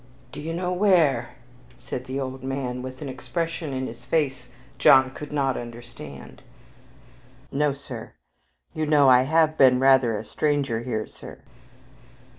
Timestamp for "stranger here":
10.25-11.05